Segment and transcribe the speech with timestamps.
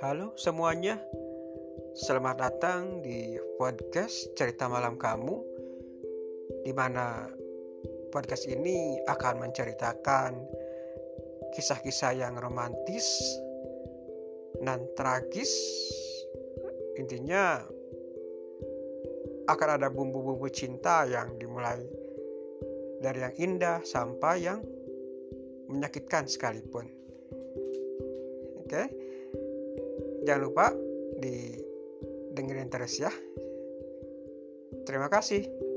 [0.00, 0.96] Halo semuanya,
[1.92, 5.36] selamat datang di podcast Cerita Malam Kamu,
[6.64, 7.28] di mana
[8.08, 10.40] podcast ini akan menceritakan
[11.52, 13.12] kisah-kisah yang romantis
[14.64, 15.52] dan tragis.
[16.96, 17.60] Intinya
[19.52, 21.84] akan ada bumbu-bumbu cinta yang dimulai
[23.04, 24.64] dari yang indah sampai yang
[25.68, 26.88] menyakitkan sekalipun.
[28.64, 29.09] Oke.
[30.30, 30.70] Jangan lupa
[31.18, 31.58] di
[32.30, 33.10] dengerin terus ya.
[34.86, 35.69] Terima kasih.